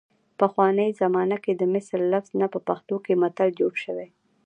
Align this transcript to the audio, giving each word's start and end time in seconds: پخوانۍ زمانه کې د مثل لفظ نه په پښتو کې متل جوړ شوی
پخوانۍ 0.39 0.89
زمانه 1.01 1.37
کې 1.43 1.53
د 1.55 1.63
مثل 1.73 1.99
لفظ 2.13 2.31
نه 2.41 2.47
په 2.53 2.59
پښتو 2.67 2.95
کې 3.05 3.19
متل 3.21 3.49
جوړ 3.59 3.73
شوی 3.83 4.07